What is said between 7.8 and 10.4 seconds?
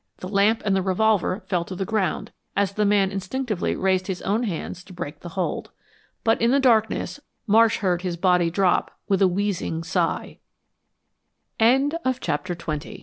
his body drop with a wheezing sigh.